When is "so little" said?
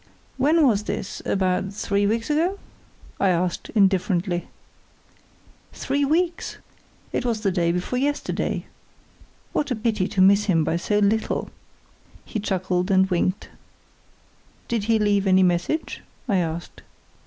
10.77-11.51